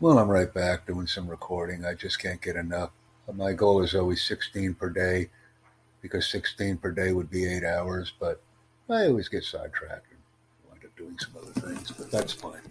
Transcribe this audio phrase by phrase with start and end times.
[0.00, 1.84] Well, I'm right back doing some recording.
[1.84, 2.88] I just can't get enough.
[3.34, 5.28] My goal is always 16 per day
[6.00, 8.40] because 16 per day would be eight hours, but
[8.88, 10.18] I always get sidetracked and
[10.70, 12.62] wind up doing some other things, but that's fine.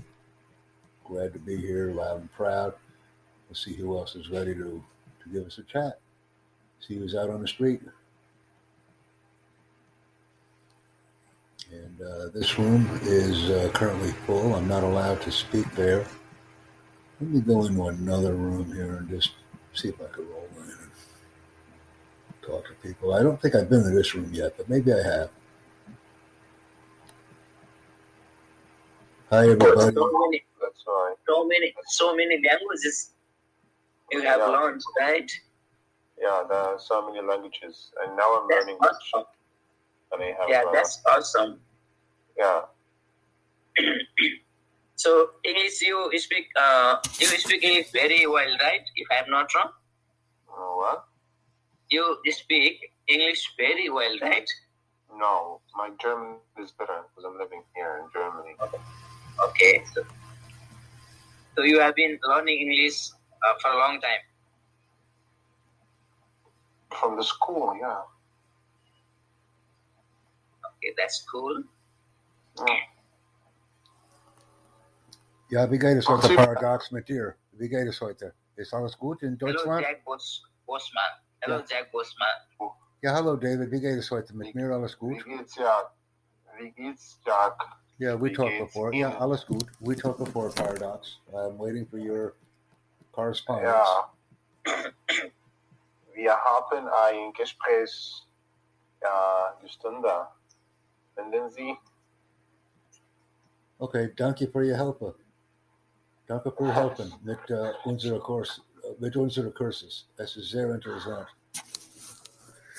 [1.05, 2.73] Glad to be here, loud and proud.
[3.47, 4.83] We'll see who else is ready to,
[5.23, 5.99] to give us a chat.
[6.79, 7.81] See who's out on the street.
[11.71, 14.55] And uh, this room is uh, currently full.
[14.55, 16.07] I'm not allowed to speak there.
[17.21, 19.31] Let me go into another room here and just
[19.73, 20.91] see if I can roll in and
[22.43, 23.13] talk to people.
[23.15, 25.29] I don't think I've been to this room yet, but maybe I have.
[29.31, 29.97] Hi, everybody.
[29.97, 31.15] So many, That's right.
[31.27, 33.11] so many, so many languages
[34.11, 34.47] you have Yeah.
[34.47, 35.31] learned, right?
[36.21, 39.25] Yeah, there are so many languages, and now I'm That's learning awesome.
[40.13, 41.59] and I have Yeah, uh, that's awesome.
[42.37, 42.61] yeah.
[44.99, 48.81] So English, you speak, uh, you speak English very well, right?
[48.97, 49.71] If I'm not wrong,
[50.75, 51.05] what?
[51.89, 54.49] you speak English very well, right?
[55.17, 58.55] No, my German is better because I'm living here in Germany.
[59.47, 59.81] Okay.
[59.95, 60.03] So,
[61.55, 64.23] so you have been learning English uh, for a long time.
[66.99, 68.01] From the school, yeah.
[70.67, 71.63] Okay, that's cool.
[72.67, 72.98] yeah.
[75.49, 76.45] Ja, wie geht es Ach, heute, super.
[76.47, 77.35] Paradox, mit dir?
[77.53, 78.33] Wie geht es heute?
[78.55, 79.81] Ist alles gut in Deutschland?
[79.81, 81.03] Jack Bos- Bosman.
[81.41, 81.65] Hello, Ja.
[81.67, 82.73] Jack Bosman.
[83.01, 84.35] Ja, hallo David, wie geht es heute?
[84.35, 85.25] Mit mir alles gut?
[85.25, 85.89] Wie geht's, ja?
[86.57, 87.55] Wie geht's, Jack?
[87.99, 88.93] Yeah, we Wie talked before.
[88.93, 89.21] Yeah, Ihnen?
[89.21, 89.65] alles gut.
[89.79, 91.19] We talked before, Paradox.
[91.33, 92.33] I'm waiting for your
[93.11, 93.73] correspondence.
[93.73, 94.11] Ja.
[96.13, 98.27] Wir haben ein Gespräch
[99.01, 100.27] ja, eine Stunde.
[101.15, 101.77] Finden Sie?
[103.79, 105.13] Okay, danke für Ihr Helfen.
[106.29, 110.05] Danke für Helfen mit uh, unserer Kurs, uh, mit unseren Kurses.
[110.15, 111.27] Es ist sehr interessant.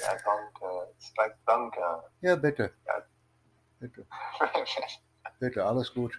[0.01, 0.89] Ja, danke.
[1.17, 1.81] Like danke.
[2.21, 2.73] Ja, bitte.
[2.87, 3.03] Ja.
[3.81, 4.07] Bitte.
[5.41, 6.13] Bitte, alles gut.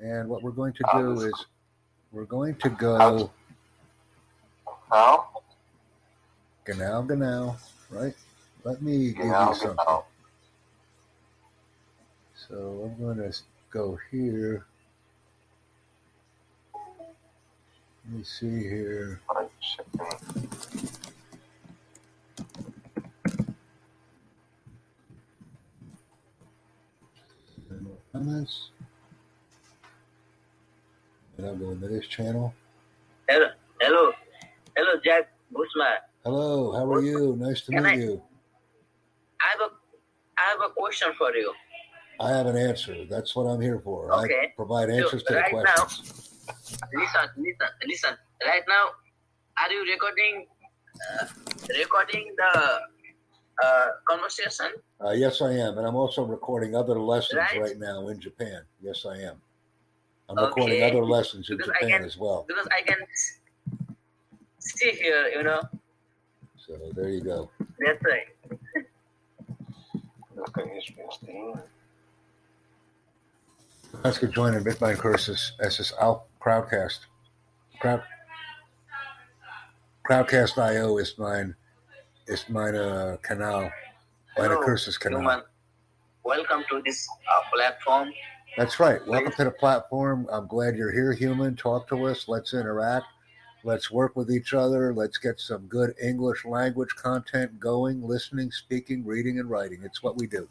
[0.00, 1.46] And what we're going to do Alles is
[2.10, 3.30] we're going to go
[4.90, 5.42] How?
[6.64, 7.56] genau, genau,
[7.90, 8.14] right?
[8.64, 9.76] Let me give Genau, you something.
[9.76, 10.04] genau.
[12.48, 13.38] So I'm going to
[13.70, 14.64] go here.
[18.08, 19.20] Let me see here.
[28.12, 28.70] Comments.
[31.36, 32.54] And I'll go into this channel.
[33.28, 33.46] Hello,
[33.80, 34.12] hello,
[34.76, 35.98] hello, Jack Bosman.
[36.24, 37.36] Hello, how are you?
[37.38, 38.22] Nice to Can meet I- you.
[39.40, 39.74] I have a,
[40.36, 41.52] I have a question for you.
[42.20, 43.04] I have an answer.
[43.08, 44.12] That's what I'm here for.
[44.12, 44.26] I
[44.56, 46.24] provide answers to the right now- questions.
[46.70, 48.10] Listen, listen, listen.
[48.44, 48.90] Right now,
[49.62, 50.46] are you recording,
[51.20, 51.26] uh,
[51.78, 52.80] recording the
[53.64, 54.72] uh, conversation?
[55.04, 55.78] Uh, yes, I am.
[55.78, 57.60] And I'm also recording other lessons Right.
[57.60, 58.62] right, now in Japan.
[58.80, 59.40] Yes, I am.
[60.28, 62.44] I'm recording other lessons in Because Japan can- as well.
[62.46, 62.98] Because I can
[64.58, 65.60] see here, you know.
[66.66, 67.50] So there you go.
[67.78, 68.28] That's right.
[70.36, 71.62] Das kann ich verstehen.
[74.04, 75.52] Let's get joined in Bitcoin courses.
[75.60, 75.80] Es
[76.40, 77.00] Crowdcast.
[77.80, 78.02] Crowd,
[80.04, 81.54] Crowdcast.io ist mein,
[82.26, 83.72] ist meine Kanal,
[84.36, 84.64] meine Hello.
[84.64, 85.20] Kurses Kanal.
[85.20, 85.42] Human,
[86.24, 88.12] welcome to this uh, platform.
[88.56, 89.06] That's right.
[89.06, 90.26] Welcome to the platform.
[90.30, 91.54] I'm glad you're here, human.
[91.56, 92.26] Talk to us.
[92.28, 93.06] Let's interact.
[93.64, 94.94] Let's work with each other.
[94.94, 99.80] Let's get some good English language content going, listening, speaking, reading, and writing.
[99.84, 100.48] It's what we do.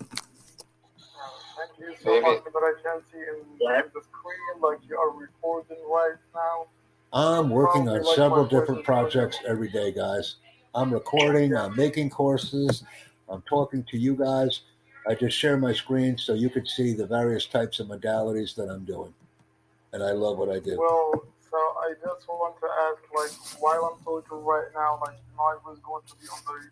[2.03, 2.21] So Maybe.
[2.21, 3.81] much, but I can't see in yeah.
[3.93, 6.67] the screen like you are recording right now.
[7.13, 10.35] I'm working on like several different projects every day, guys.
[10.73, 12.83] I'm recording, I'm making courses,
[13.29, 14.61] I'm talking to you guys.
[15.07, 18.69] I just share my screen so you could see the various types of modalities that
[18.69, 19.13] I'm doing.
[19.94, 20.77] And I love what I do.
[20.77, 25.56] Well, so I just want to ask, like, while I'm talking right now, like, I
[25.65, 26.71] was going to be on the record.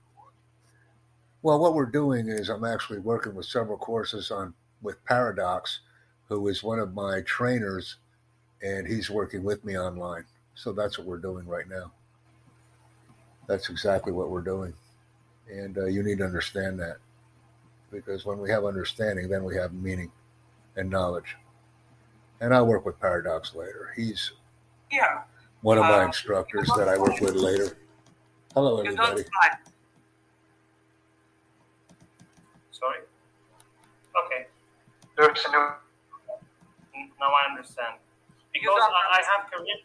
[1.42, 4.54] Well, what we're doing is I'm actually working with several courses on
[4.86, 5.80] with Paradox,
[6.30, 7.98] who is one of my trainers,
[8.62, 10.24] and he's working with me online.
[10.54, 11.92] So that's what we're doing right now.
[13.48, 14.74] That's exactly what we're doing,
[15.52, 16.98] and uh, you need to understand that
[17.92, 20.12] because when we have understanding, then we have meaning
[20.78, 21.36] and knowledge.
[22.42, 23.94] And I work with Paradox later.
[23.96, 24.32] He's
[24.92, 25.22] Yeah,
[25.62, 27.78] one of my Uh, instructors that I work with later.
[28.54, 29.24] Hello, you everybody.
[29.24, 29.58] don't fly.
[32.72, 33.00] Sorry.
[35.18, 35.86] Okay, There's a new
[37.20, 37.96] now I understand.
[38.52, 39.80] Because I, I have Korean.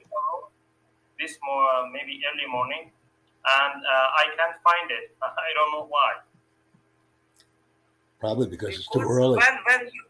[1.19, 5.15] this more maybe early morning, and uh, I can't find it.
[5.23, 6.23] I don't know why.
[8.19, 9.38] Probably because it's too early.
[9.38, 10.03] When when you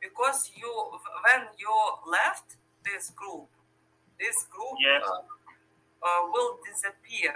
[0.00, 1.72] because you when you
[2.10, 3.48] left this group,
[4.20, 5.02] this group Yes.
[5.04, 5.24] uh,
[6.04, 7.32] uh, will disappear.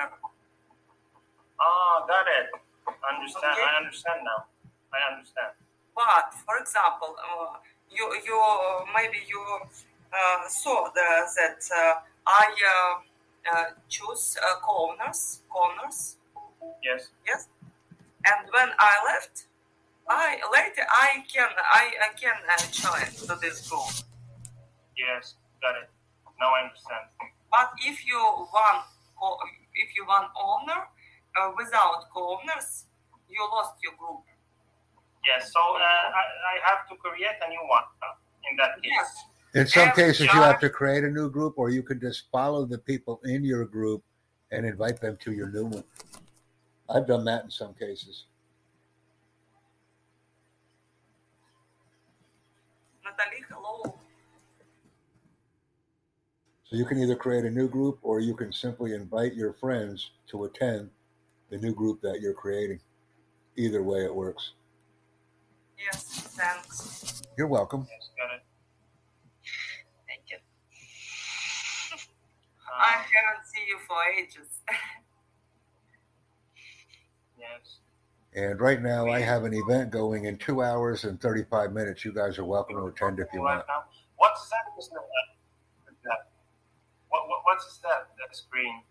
[1.60, 2.48] Ah, got it.
[2.86, 3.56] Understand.
[3.56, 3.66] Okay.
[3.66, 4.46] I understand now.
[4.92, 5.57] I understand.
[5.98, 7.58] But for example, uh,
[7.90, 8.38] you you
[8.94, 9.42] maybe you
[10.14, 12.94] uh, saw the, that uh, I uh,
[13.50, 16.16] uh, choose uh, corners corners
[16.84, 17.10] Yes.
[17.26, 17.48] yes,
[18.26, 19.46] and when I left,
[20.08, 21.50] I later I can
[21.80, 23.90] I, I can uh, join to this group.
[24.96, 25.34] Yes.
[25.60, 25.90] Got it.
[26.38, 27.10] Now I understand.
[27.50, 28.18] But if you
[28.54, 28.86] want
[29.74, 30.86] if you want owner
[31.34, 32.86] uh, without co-owners,
[33.28, 34.27] you lost your group.
[35.28, 35.52] Yes.
[35.52, 36.22] So uh, I,
[36.52, 37.82] I have to create a new one
[38.50, 38.92] in that case.
[38.96, 39.24] Yes.
[39.54, 42.24] In some Every cases, you have to create a new group, or you can just
[42.32, 44.02] follow the people in your group
[44.50, 45.84] and invite them to your new one.
[46.88, 48.24] I've done that in some cases.
[53.04, 53.94] Natalie, hello.
[56.64, 60.10] So you can either create a new group, or you can simply invite your friends
[60.28, 60.90] to attend
[61.50, 62.80] the new group that you're creating.
[63.56, 64.52] Either way, it works.
[65.78, 66.04] Yes,
[66.36, 67.22] thanks.
[67.36, 67.86] You're welcome.
[67.88, 68.08] Yes.
[68.16, 68.42] Got it.
[70.08, 70.38] Thank you.
[72.78, 74.48] I Uh, haven't seen you for ages.
[77.38, 77.78] yes.
[78.34, 82.04] And right now, I have an event going in two hours and 35 minutes.
[82.04, 83.66] You guys are welcome to attend if you Right want.
[83.68, 83.84] now.
[84.16, 84.58] What's that?
[84.78, 85.00] Is that?
[86.04, 86.28] that-
[87.08, 88.08] What, what, what's that?
[88.18, 88.82] That screen.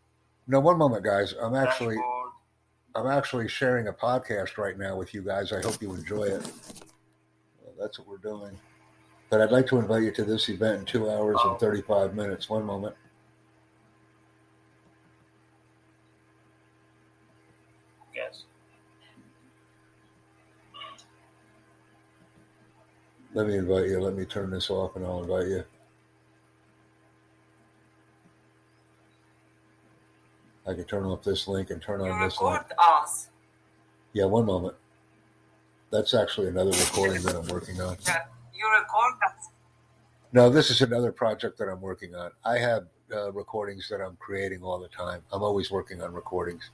[0.48, 1.34] No, one moment, guys.
[1.40, 2.32] I'm actually Dashboard.
[2.98, 5.54] I'm actually sharing a podcast right now with you guys.
[5.54, 6.52] I hope you enjoy it.
[7.62, 8.58] Well, that's what we're doing.
[9.30, 12.50] But I'd like to invite you to this event in two hours and 35 minutes.
[12.50, 12.96] One moment.
[18.16, 18.46] Yes.
[23.36, 24.00] Let me invite you.
[24.00, 25.64] Let me turn this off and I'll invite you.
[30.68, 32.60] I can turn off this link and turn You on this link.
[32.60, 33.30] record us.
[34.14, 34.76] Yeah, one moment.
[35.92, 37.96] That's actually another recording that I'm working on.
[38.54, 39.50] You record us.
[40.34, 42.32] No, this is another project that I'm working on.
[42.44, 45.22] I have uh, recordings that I'm creating all the time.
[45.32, 46.70] I'm always working on recordings.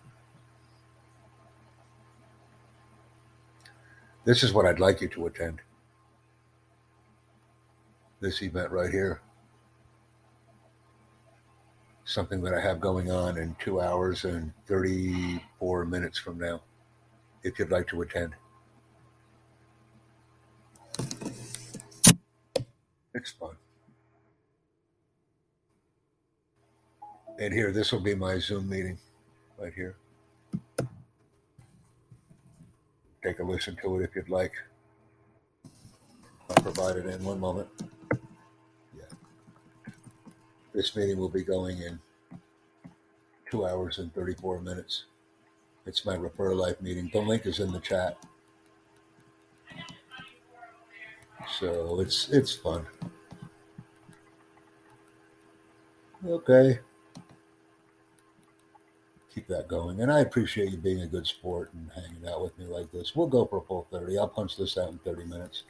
[4.26, 5.60] This is what I'd like you to attend.
[8.22, 9.22] This event right here.
[12.06, 16.62] Something that I have going on in two hours and 34 minutes from now,
[17.44, 18.34] if you'd like to attend.
[23.16, 23.56] It's fun.
[27.40, 28.98] And here, this will be my Zoom meeting
[29.58, 29.96] right here.
[33.24, 34.54] Take a listen to it if you'd like.
[36.50, 37.70] I'll provide it in one moment.
[40.74, 42.00] This meeting will be going in
[43.50, 45.06] two hours and 34 minutes.
[45.86, 47.10] It's my Refer Life meeting.
[47.14, 48.18] The link is in the chat.
[51.60, 52.86] So it's it's fun.
[56.26, 56.80] Okay.
[59.36, 60.02] Keep that going.
[60.02, 63.16] And I appreciate you being a good sport and hanging out with me like this.
[63.16, 64.18] We'll go for a full 30.
[64.18, 65.64] I'll punch this out in 30 minutes.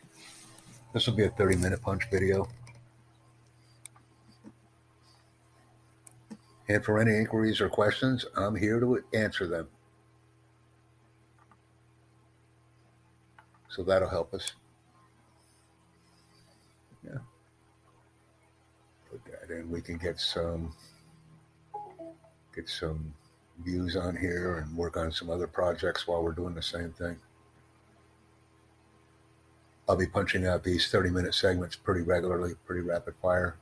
[0.94, 2.48] This will be a 30 minute punch video.
[6.74, 9.68] And for any inquiries or questions, I'm here to answer them.
[13.70, 14.54] So that'll help us.
[17.06, 17.20] Yeah.
[19.12, 19.70] Put that in.
[19.70, 20.74] We can get some
[22.56, 23.14] get some
[23.64, 27.18] views on here and work on some other projects while we're doing the same thing.
[29.88, 33.58] I'll be punching out these 30 minute segments pretty regularly, pretty rapid fire.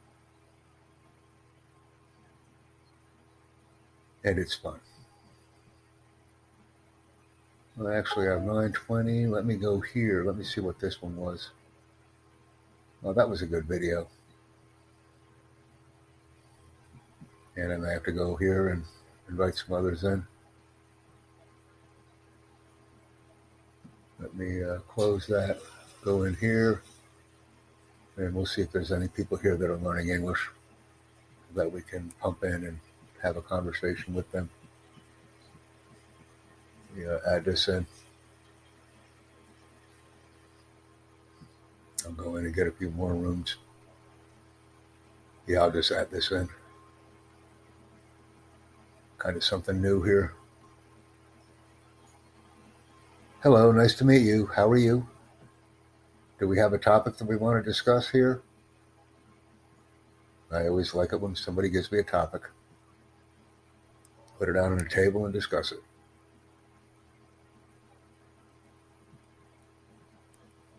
[4.23, 4.79] And it's fun.
[7.75, 9.27] Well, actually, I have 920.
[9.27, 10.23] Let me go here.
[10.23, 11.49] Let me see what this one was.
[13.01, 14.07] Well, that was a good video.
[17.55, 18.83] And then I have to go here and
[19.29, 20.25] invite some others in.
[24.19, 25.59] Let me uh, close that,
[26.03, 26.83] go in here,
[28.17, 30.47] and we'll see if there's any people here that are learning English
[31.55, 32.79] that we can pump in and
[33.21, 34.49] have a conversation with them.
[36.97, 37.85] Yeah, add this in.
[42.05, 43.57] I'll go in and get a few more rooms.
[45.47, 46.49] Yeah, I'll just add this in.
[49.21, 50.33] kind of something new here.
[53.43, 54.47] Hello, nice to meet you.
[54.47, 55.07] How are you?
[56.39, 58.41] Do we have a topic that we want to discuss here?
[60.51, 62.41] I always like it when somebody gives me a topic.
[64.41, 65.83] Put it out on the table and discuss it.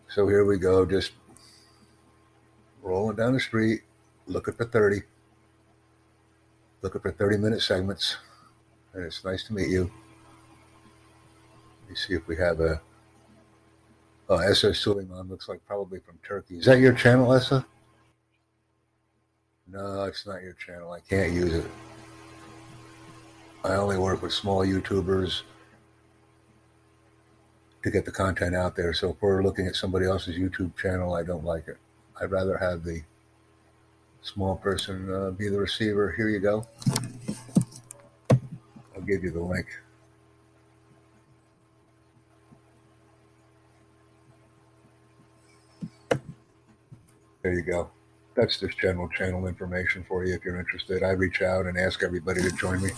[0.09, 1.13] So here we go, just
[2.81, 3.83] rolling down the street,
[4.27, 5.03] looking for 30,
[6.81, 8.17] looking for 30 minute segments.
[8.93, 9.89] And it's nice to meet you.
[11.83, 12.81] Let me see if we have a.
[14.27, 16.57] Oh, Essa Suleiman looks like probably from Turkey.
[16.57, 17.65] Is that your channel, Essa?
[19.67, 20.91] No, it's not your channel.
[20.91, 21.65] I can't use it.
[23.65, 25.43] I only work with small YouTubers
[27.81, 28.93] to get the content out there.
[28.93, 31.77] So if we're looking at somebody else's YouTube channel, I don't like it.
[32.19, 33.01] I'd rather have the
[34.21, 36.11] small person uh, be the receiver.
[36.11, 36.67] Here you go.
[38.95, 39.67] I'll give you the link.
[47.41, 47.89] There you go.
[48.35, 51.03] That's just general channel information for you if you're interested.
[51.03, 52.91] I reach out and ask everybody to join me.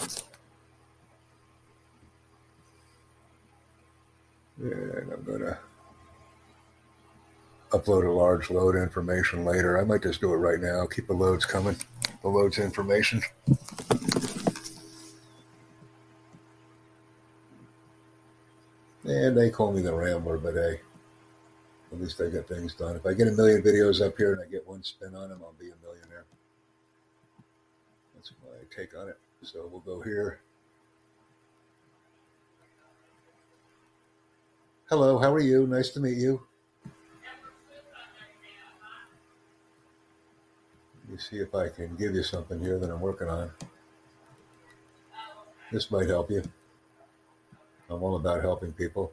[4.57, 5.57] And I'm going to
[7.71, 9.77] upload a large load information later.
[9.79, 10.85] I might just do it right now.
[10.85, 11.75] Keep the loads coming.
[12.21, 13.21] The loads information.
[19.03, 20.79] And they call me the Rambler, but hey,
[21.91, 22.95] at least I get things done.
[22.95, 25.41] If I get a million videos up here and I get one spin on them,
[25.43, 26.25] I'll be a millionaire.
[28.15, 29.17] That's my take on it.
[29.43, 30.39] So we'll go here.
[34.97, 35.67] Hello, how are you?
[35.67, 36.41] Nice to meet you.
[41.03, 43.51] Let me see if I can give you something here that I'm working on.
[45.69, 46.43] This might help you.
[47.89, 49.11] I'm all about helping people.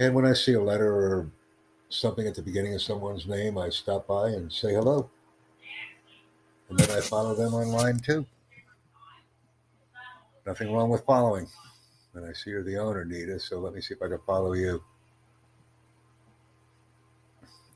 [0.00, 1.30] And when I see a letter or
[1.90, 5.10] something at the beginning of someone's name, I stop by and say hello.
[6.70, 8.24] And then I follow them online too.
[10.46, 11.48] Nothing wrong with following.
[12.16, 14.54] And I see you're the owner, Nita, so let me see if I can follow
[14.54, 14.82] you.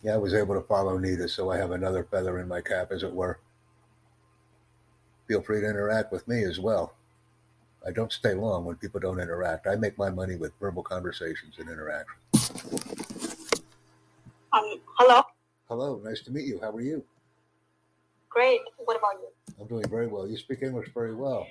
[0.03, 2.91] Yeah, I was able to follow Nita, so I have another feather in my cap,
[2.91, 3.39] as it were.
[5.29, 6.95] Feel free to interact with me as well.
[7.87, 9.67] I don't stay long when people don't interact.
[9.67, 12.17] I make my money with verbal conversations and interaction.
[14.55, 15.23] Um, hello.
[15.69, 16.59] Hello, nice to meet you.
[16.63, 17.05] How are you?
[18.31, 18.61] Great.
[18.79, 19.29] What about you?
[19.61, 20.27] I'm doing very well.
[20.27, 21.47] You speak English very well.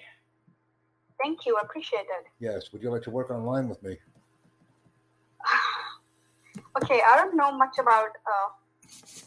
[1.22, 1.58] Thank you.
[1.62, 2.28] Appreciate it.
[2.40, 2.72] Yes.
[2.72, 3.98] Would you like to work online with me?
[6.84, 8.50] okay, I don't know much about uh,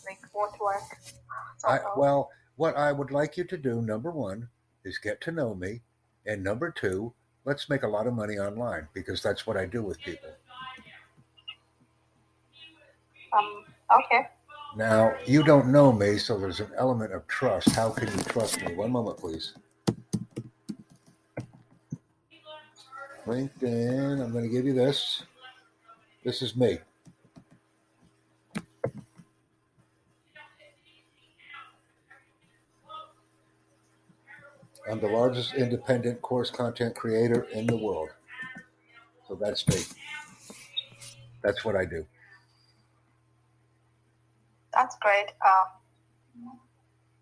[0.06, 0.82] like what work.
[1.58, 4.48] So, I, well, what I would like you to do, number one,
[4.84, 5.82] is get to know me.
[6.26, 7.12] And number two,
[7.44, 10.30] let's make a lot of money online because that's what I do with people.
[13.36, 13.64] um,
[13.98, 14.28] okay.
[14.76, 17.70] Now, you don't know me, so there's an element of trust.
[17.70, 18.74] How can you trust me?
[18.74, 19.54] One moment, please.
[23.26, 25.22] LinkedIn, I'm going to give you this.
[26.24, 26.78] This is me.
[34.90, 38.10] I'm the largest independent course content creator in the world.
[39.28, 39.80] So that's me.
[41.42, 42.04] That's what I do.
[44.74, 45.26] That's great.
[45.44, 46.50] Uh,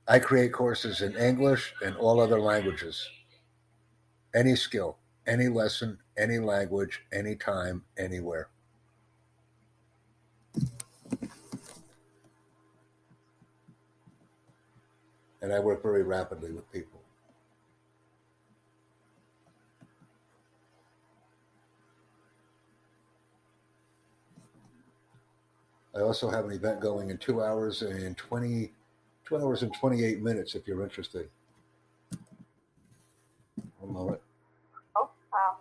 [0.09, 3.09] I create courses in English and all other languages.
[4.35, 4.97] Any skill,
[5.27, 8.49] any lesson, any language, anytime, anywhere.
[15.43, 17.00] And I work very rapidly with people.
[25.97, 28.73] I also have an event going in two hours and 20,
[29.27, 31.29] two hours and 28 minutes if you're interested.
[33.81, 34.21] One moment.
[34.97, 35.53] oh, uh,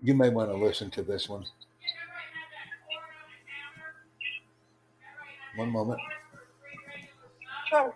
[0.00, 1.44] You may want to listen to this one.
[5.56, 6.00] One moment.
[7.68, 7.94] sure.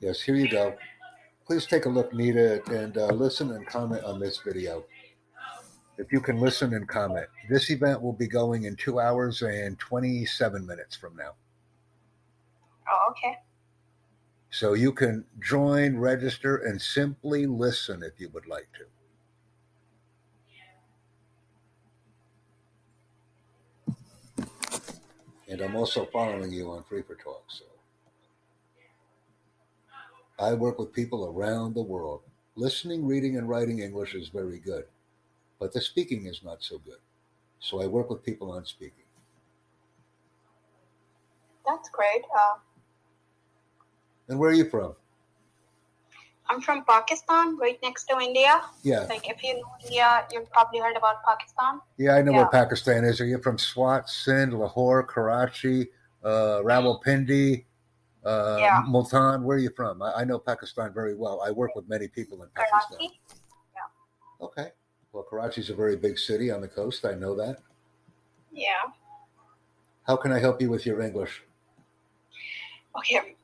[0.00, 0.74] Yes, here you go.
[1.46, 4.84] Please take a look, Nita, and uh, listen and comment on this video.
[5.98, 7.26] If you can listen and comment.
[7.50, 11.32] This event will be going in two hours and 27 minutes from now.
[12.90, 13.36] Oh, okay.
[14.50, 18.84] So you can join, register, and simply listen if you would like to.
[25.48, 27.42] And I'm also following you on Free4Talk.
[27.48, 27.64] So
[30.38, 32.22] I work with people around the world.
[32.56, 34.86] listening, reading, and writing English is very good,
[35.60, 37.00] but the speaking is not so good.
[37.60, 39.04] So I work with people on speaking.
[41.66, 42.22] That's great.
[42.36, 42.56] Uh,
[44.28, 44.96] And where are you from?
[46.50, 48.62] I'm from Pakistan, right next to India.
[48.82, 51.80] Yeah, Like, if you know India, you've probably heard about Pakistan.
[51.98, 53.20] yeah, I know where Pakistan is.
[53.20, 55.88] Are you from Swat, Sindh, Lahore, Karachi,
[56.24, 57.64] uh, Rawalpindi,
[58.24, 58.82] uh, Yeah.
[58.86, 59.42] Multan?
[59.44, 60.00] Where are you from?
[60.00, 61.42] I, I know Pakistan very well.
[61.42, 62.80] I work with many people in Pakistan.
[62.98, 63.20] Karachi.
[63.74, 64.46] Yeah.
[64.46, 64.72] Okay.
[65.12, 67.04] Well, Karachi's a very big city on the coast.
[67.04, 67.58] I know that.
[68.52, 68.88] Yeah.
[70.06, 71.42] How can I help you with your English?
[72.96, 73.36] Okay.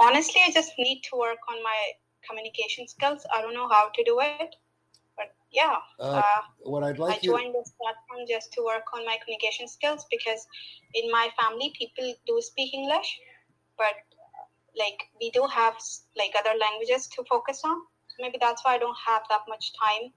[0.00, 1.92] Honestly, I just need to work on my
[2.28, 3.26] communication skills.
[3.34, 4.56] I don't know how to do it,
[5.16, 5.76] but yeah.
[6.00, 7.32] Uh, Uh, what I'd I like you.
[7.32, 10.46] joined this platform just to work on my communication skills because
[10.94, 13.20] in my family people do speak English,
[13.78, 13.94] but
[14.76, 15.74] like we do have
[16.16, 17.76] like other languages to focus on.
[18.08, 20.12] So maybe that's why I don't have that much time.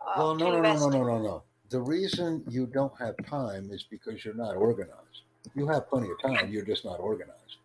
[0.00, 1.42] Uh, Well, no, no, no, no, no, no, no.
[1.70, 5.22] The reason you don't have time is because you're not organized.
[5.54, 6.50] You have plenty of time.
[6.52, 7.56] You're just not organized.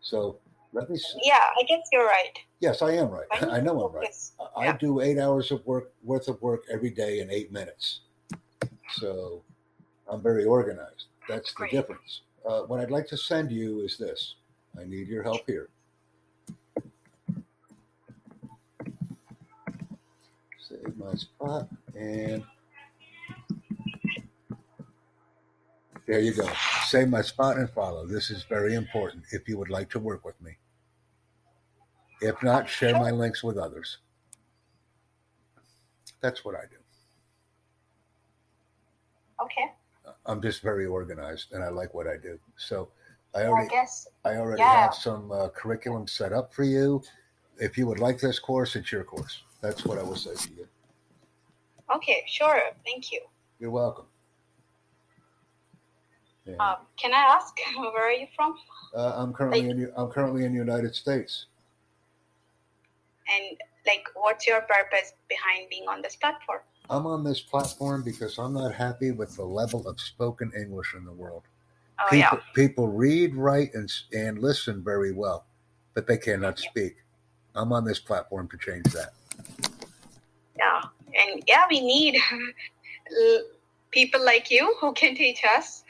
[0.00, 0.38] So
[0.72, 0.96] let me.
[0.96, 2.32] s Yeah, I guess you're right.
[2.60, 3.26] Yes, I am right.
[3.30, 4.14] I I know I'm right.
[4.56, 4.76] I Yeah.
[4.78, 8.00] do eight hours of work worth of work every day in eight minutes.
[8.92, 9.42] So
[10.08, 11.06] I'm very organized.
[11.28, 11.70] That's the Great.
[11.72, 12.22] difference.
[12.44, 14.36] Uh, what I'd like to send you is this.
[14.78, 15.68] I need your help here.
[20.68, 22.42] Save my spot and
[26.06, 26.48] there you go.
[26.86, 28.06] Save my spot and follow.
[28.06, 30.56] This is very important if you would like to work with me.
[32.22, 33.98] If not, share my links with others.
[36.20, 36.76] That's what I do.
[39.42, 39.72] Okay.
[40.24, 42.38] I'm just very organized and I like what I do.
[42.56, 42.88] So
[43.34, 44.82] I I already guess I already Yeah.
[44.82, 47.02] have some uh, curriculum set up for you.
[47.58, 49.42] If you would like this course, it's your course.
[49.60, 50.68] That's what I will say to you.
[51.96, 52.60] okay, sure.
[52.84, 53.20] Thank you.
[53.58, 54.06] You're welcome.
[56.44, 56.54] Yeah.
[56.56, 58.54] Um, can I ask where are you from?
[58.94, 61.46] Uh, I'm currently in I'm currently in the United States.
[63.34, 66.60] And like, what's your purpose behind being on this platform?
[66.90, 71.04] I'm on this platform because I'm not happy with the level of spoken English in
[71.04, 71.42] the world.
[72.00, 72.54] Oh people, yeah.
[72.54, 75.44] people read, write, and and listen very well,
[75.94, 76.96] but they cannot speak.
[77.54, 79.12] I'm on this platform to change that.
[80.58, 80.82] Yeah,
[81.14, 82.18] and yeah, we need
[83.90, 85.84] people like you who can teach us.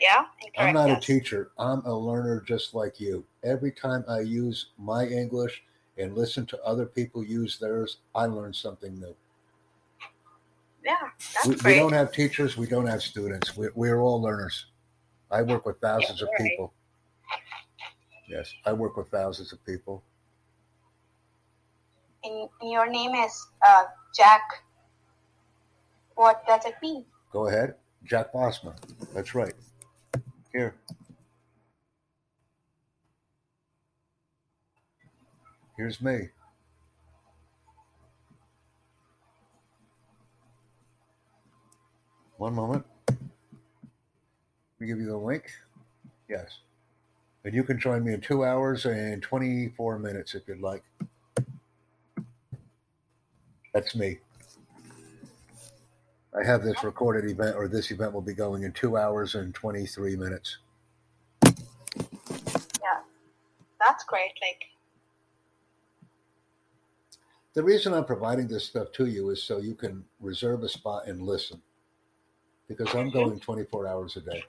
[0.00, 0.24] Yeah,
[0.58, 1.50] I'm not a teacher.
[1.58, 3.24] I'm a learner just like you.
[3.44, 5.62] Every time I use my English
[6.00, 9.14] and listen to other people use theirs, I learn something new.
[10.84, 10.96] Yeah,
[11.34, 12.56] that's We, we don't have teachers.
[12.56, 13.56] We don't have students.
[13.56, 14.66] We're, we're all learners.
[15.30, 16.48] I work with thousands of right.
[16.48, 16.72] people.
[18.28, 20.02] Yes, I work with thousands of people.
[22.24, 23.84] and, and your name is uh,
[24.16, 24.42] Jack.
[26.14, 27.04] What does it mean?
[27.32, 27.74] Go ahead.
[28.04, 28.74] Jack Bosma.
[29.14, 29.54] That's right.
[30.52, 30.74] Here.
[35.80, 36.28] Here's me.
[42.36, 42.84] One moment.
[43.08, 43.18] Let
[44.78, 45.50] me give you the link.
[46.28, 46.58] Yes.
[47.46, 50.84] And you can join me in two hours and 24 minutes if you'd like.
[53.72, 54.18] That's me.
[56.38, 59.54] I have this recorded event, or this event will be going in two hours and
[59.54, 60.58] 23 minutes.
[61.42, 63.00] Yeah,
[63.80, 64.32] that's great.
[64.42, 64.69] Like,
[67.54, 71.08] The reason I'm providing this stuff to you is so you can reserve a spot
[71.08, 71.60] and listen.
[72.68, 74.44] Because I'm going 24 hours a day.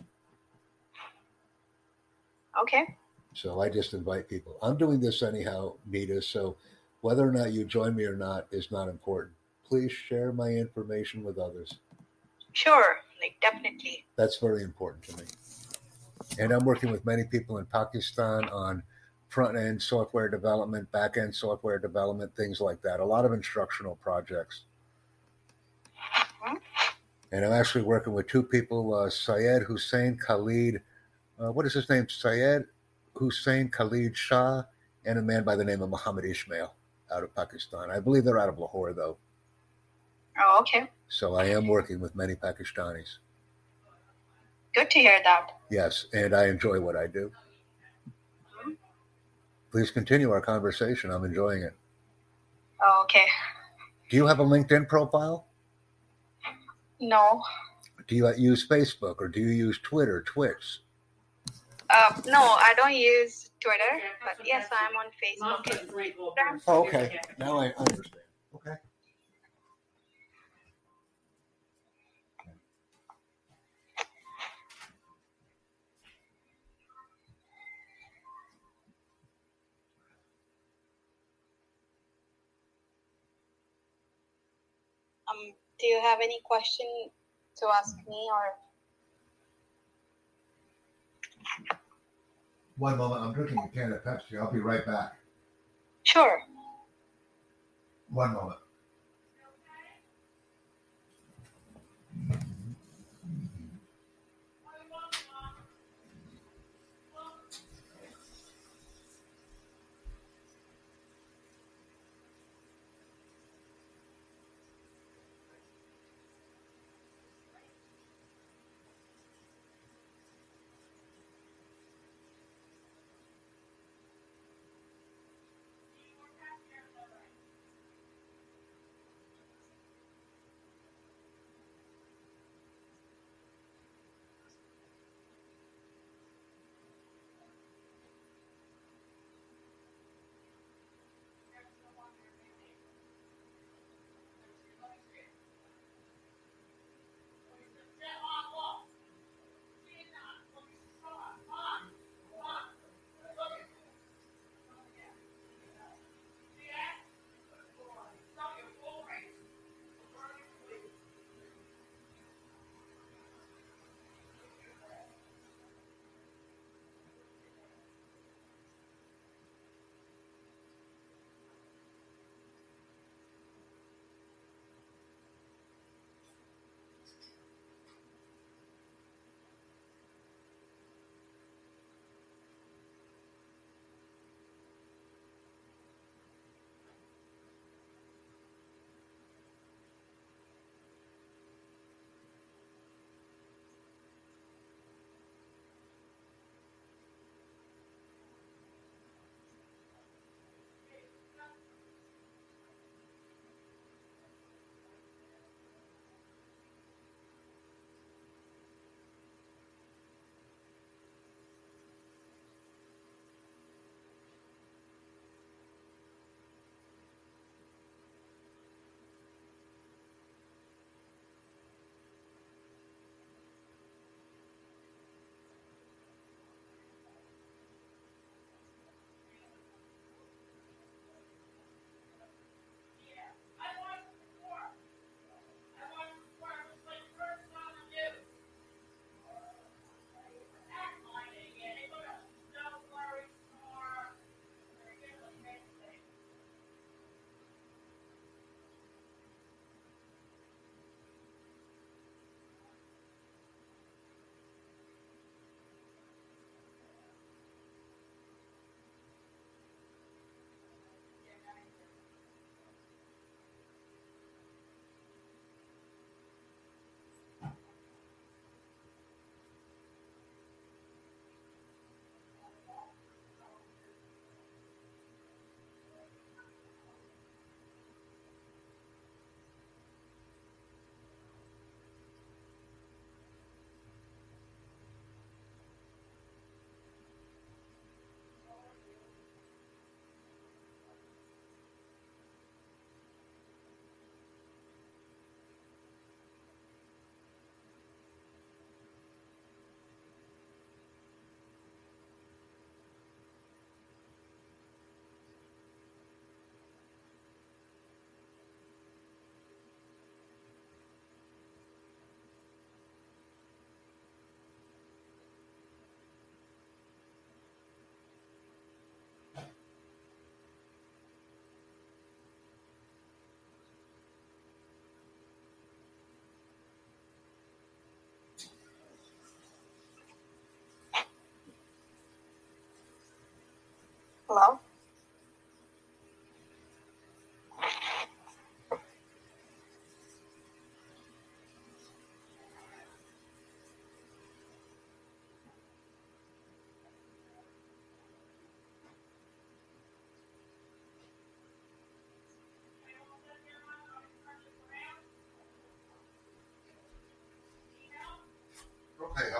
[2.61, 2.95] okay,
[3.33, 4.57] So I just invite people.
[4.61, 6.21] I'm doing this anyhow, Nita.
[6.21, 6.57] So
[7.01, 9.33] whether or not you join me or not is not important.
[9.67, 11.79] Please share my information with others.
[12.53, 12.97] sure.
[13.21, 14.05] Like, definitely.
[14.15, 15.23] That's very important to me.
[16.39, 18.81] And I'm working with many people in Pakistan on
[19.31, 22.99] front end software development, back end software development, things like that.
[22.99, 24.65] A lot of instructional projects.
[25.97, 26.57] Mhm.
[27.31, 30.81] And I'm actually working with two people uh, Syed Hussein Khalid.
[31.39, 32.09] Uh, what is his name?
[32.09, 32.65] Syed
[33.13, 34.63] Hussein Khalid Shah,
[35.05, 36.71] and a man by the name of Muhammad Ishmail
[37.09, 37.89] out of Pakistan.
[37.89, 39.17] I believe they're out of Lahore, though.
[40.39, 40.89] Oh, okay.
[41.07, 43.19] So I am working with many Pakistanis.
[44.73, 45.53] Good to hear that.
[45.69, 47.31] Yes, and I enjoy what I do.
[49.71, 51.11] Please continue our conversation.
[51.11, 51.73] I'm enjoying it.
[52.83, 53.25] Oh, okay.
[54.09, 55.47] Do you have a LinkedIn profile?
[56.99, 57.41] No.
[58.07, 60.81] Do you use Facebook or do you use Twitter, Twitch?
[61.89, 66.61] Uh, no, I don't use Twitter, but yes, I'm on Facebook.
[66.67, 67.19] Oh, okay.
[67.37, 68.23] Now I understand.
[68.55, 68.75] Okay.
[85.31, 86.85] Um, do you have any question
[87.57, 88.53] to ask me or?
[92.77, 93.21] One moment.
[93.21, 94.39] I'm drinking a can of Pepsi.
[94.39, 95.13] I'll be right back.
[96.03, 96.41] Sure.
[98.09, 98.59] One moment.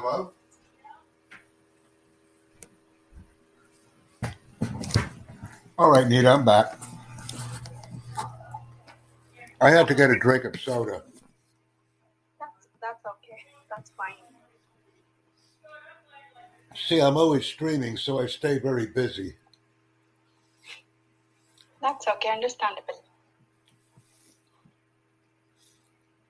[0.04, 0.32] Hello?
[5.78, 6.80] All right, Nita, I'm back.
[9.62, 11.04] I had to get a drink of soda.
[12.40, 13.44] That's, that's okay.
[13.70, 14.16] That's fine.
[16.74, 19.36] See, I'm always streaming, so I stay very busy.
[21.80, 23.04] That's okay, understandable.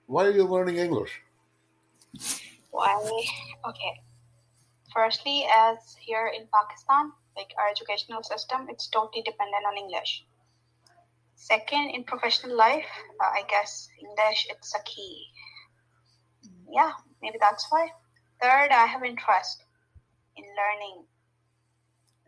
[0.07, 1.21] Why are you learning English?
[2.71, 2.95] Why?
[3.67, 4.01] Okay.
[4.93, 10.25] Firstly, as here in Pakistan, like our educational system, it's totally dependent on English.
[11.36, 15.27] Second, in professional life, uh, I guess English it's a key.
[16.69, 17.88] Yeah, maybe that's why.
[18.41, 19.63] Third, I have interest
[20.36, 21.05] in learning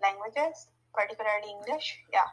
[0.01, 1.99] languages, particularly English.
[2.11, 2.29] Yeah.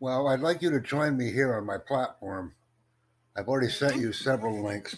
[0.00, 2.54] Well, I'd like you to join me here on my platform.
[3.36, 4.96] I've already sent you several links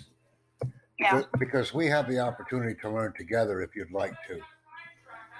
[0.99, 1.23] Yeah.
[1.39, 4.41] because, we have the opportunity to learn together if you'd like to.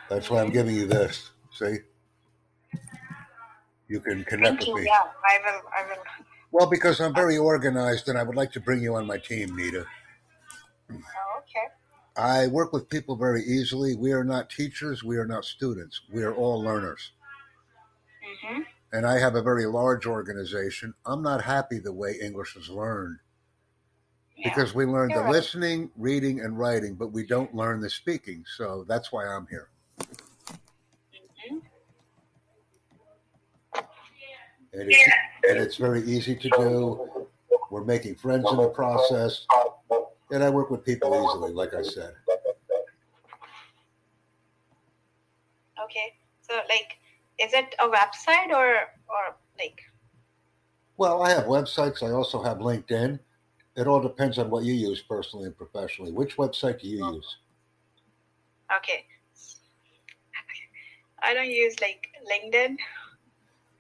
[0.09, 1.31] That's why I'm giving you this.
[1.53, 1.79] See?
[3.89, 4.75] You can connect Thank you.
[4.75, 4.91] with me.
[4.91, 5.63] Yeah, I will.
[5.77, 6.03] I will.
[6.51, 9.57] Well, because I'm very organized and I would like to bring you on my team,
[9.57, 9.85] Nita.
[10.91, 10.95] Oh,
[11.39, 11.69] okay.
[12.17, 13.97] I work with people very easily.
[13.97, 16.01] We are not teachers, we are not students.
[16.13, 17.13] We are all learners.
[18.45, 18.61] Mm-hmm.
[18.93, 20.95] And I have a very large organization.
[21.05, 23.19] I'm not happy the way English is learned
[24.37, 24.49] Yeah.
[24.49, 25.33] because we learn the You're right.
[25.33, 28.45] listening, reading, and writing, but we don't learn the speaking.
[28.57, 29.69] So that's why I'm here.
[30.01, 31.63] Mhm.
[34.73, 35.13] And it's,
[35.49, 37.29] and it's very easy to do.
[37.71, 39.47] We're making friends in the process.
[40.31, 42.15] And I work with people easily, like I said.
[45.83, 46.15] Okay.
[46.43, 46.99] So, like,
[47.39, 49.81] is it a website or or like?
[50.97, 52.03] Well, I have websites.
[52.03, 53.19] I also have LinkedIn.
[53.77, 56.13] It all depends on what you use personally and professionally.
[56.13, 57.39] Which website do you use?
[58.77, 59.07] Okay.
[61.23, 62.77] I don't use like LinkedIn.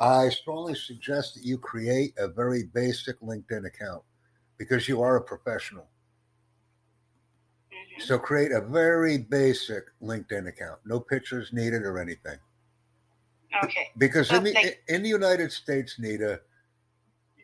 [0.01, 4.03] I strongly suggest that you create a very basic LinkedIn account
[4.59, 5.89] because you are a professional.
[7.71, 8.03] Mhm.
[8.03, 10.81] So create a very basic LinkedIn account.
[10.85, 12.39] No pictures needed or anything.
[13.63, 13.93] Okay.
[13.99, 14.81] Because in the Okay.
[14.89, 16.41] in the United States, Nita,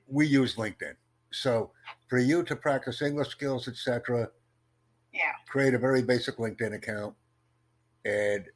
[0.08, 0.96] we use LinkedIn.
[1.32, 1.70] So
[2.08, 4.30] for you to practice English skills, etc.,
[5.12, 5.32] Yeah.
[5.48, 7.16] create a very basic LinkedIn account
[8.04, 8.48] and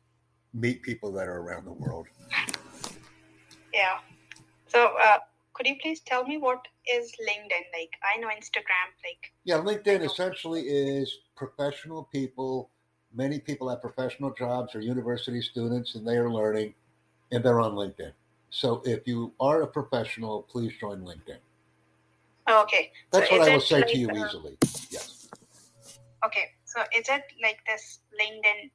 [0.52, 2.06] meet people that are around the world.
[3.72, 4.00] Yeah.
[4.68, 5.18] So, uh,
[5.52, 7.64] could you please tell me what is LinkedIn?
[7.72, 8.88] Like, I know Instagram.
[9.04, 12.70] Like, Yeah, LinkedIn essentially is professional people.
[13.12, 16.74] Many people have professional jobs or university students and they are learning
[17.30, 18.12] and they're on LinkedIn.
[18.50, 21.38] So if you are a professional, please join LinkedIn.
[22.48, 22.92] Oh, okay.
[23.12, 24.56] That's So what I will say like, to you uh, easily.
[24.90, 25.28] Yes.
[26.24, 26.46] Okay.
[26.64, 28.70] So, is it like this LinkedIn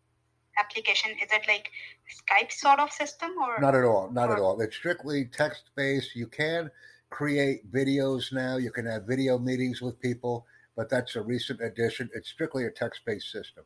[0.58, 1.12] application?
[1.12, 1.69] Is it like
[2.10, 3.60] Skype sort of system or?
[3.60, 4.10] Not at all.
[4.12, 4.60] Not at all.
[4.62, 6.15] It's strictly text based.
[6.15, 6.71] You can
[7.10, 8.58] create videos now.
[8.58, 12.10] You can have video meetings with people, but that's a recent addition.
[12.13, 13.63] It's strictly a text based system.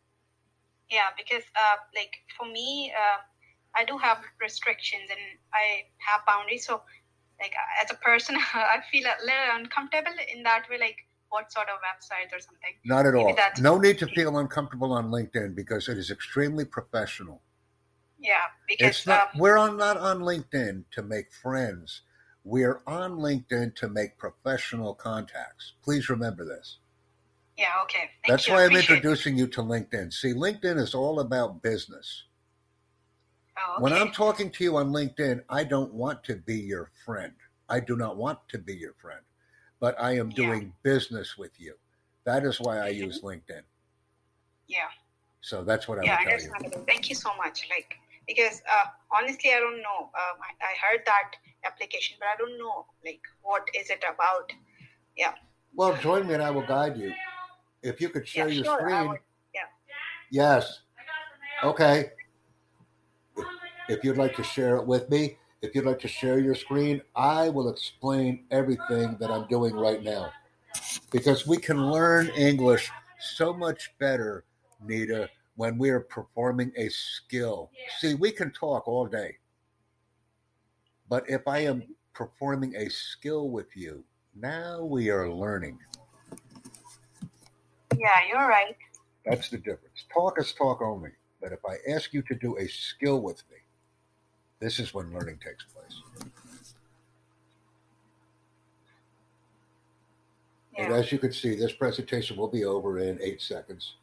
[0.89, 3.19] Yeah, because uh, like for me, uh,
[3.75, 6.65] I do have restrictions and I have boundaries.
[6.65, 6.81] So,
[7.43, 7.53] like
[7.83, 10.79] as a person, I feel a little uncomfortable in that way.
[10.79, 10.97] Like,
[11.29, 12.73] what sort of website or something?
[12.85, 13.35] Not at Maybe all.
[13.59, 17.41] No need to feel uncomfortable on LinkedIn because it is extremely professional.
[18.19, 19.21] Yeah, because not.
[19.35, 22.01] um, We're on not on LinkedIn to make friends.
[22.45, 25.73] We're on LinkedIn to make professional contacts.
[25.83, 26.79] Please remember this.
[27.57, 28.11] yeah, okay.
[28.23, 28.53] Thank That's you.
[28.53, 28.97] why I'm Appreciate it.
[28.97, 30.13] introducing you to LinkedIn.
[30.13, 32.25] See, LinkedIn is all about business.
[33.57, 33.93] Oh, When.
[33.93, 37.33] I'm talking to you on LinkedIn, I don't want to be your friend.
[37.69, 39.21] I do not want to be your friend,
[39.79, 40.35] but I am Yeah.
[40.35, 41.75] doing business with you.
[42.25, 43.63] That is why I use LinkedIn.
[44.67, 44.89] yeah,
[45.41, 46.83] So that's what I yeah, will tell you.
[46.87, 47.67] Thank you so much.
[47.69, 47.95] Like,
[48.27, 50.09] because uh, honestly, I don't know.
[50.13, 51.31] Um, I, I heard that
[51.65, 54.51] application, but I don't know like what is it about.
[55.17, 55.33] Yeah.
[55.75, 57.13] Well, join me and I will guide you.
[57.81, 59.09] If you could share Yeah, your sure, screen.
[59.09, 59.19] would.
[59.53, 59.61] Yeah.
[60.31, 60.81] Yes.
[61.63, 62.11] Okay.
[63.89, 67.01] If, you'd like to share it with me, if you'd like to share your screen,
[67.15, 70.31] I will explain everything that I'm doing right now.
[71.11, 74.45] Because we can learn English so much better,
[74.83, 77.71] Nita, when we are performing a skill.
[77.99, 79.37] See, we can talk all day.
[81.09, 84.03] But if I am performing a skill with you,
[84.35, 85.77] now we are learning.
[87.97, 88.75] Yeah, you're right.
[89.25, 90.05] That's the difference.
[90.13, 91.11] Talk is talk only.
[91.41, 93.57] But if I ask you to do a skill with me,
[94.63, 96.01] this is when learning takes place.
[100.77, 103.95] And as you can see, this presentation will be over in eight seconds.